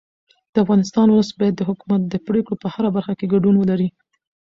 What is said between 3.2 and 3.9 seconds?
ګډون ولري